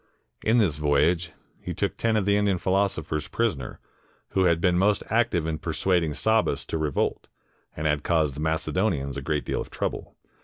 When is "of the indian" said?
2.17-2.57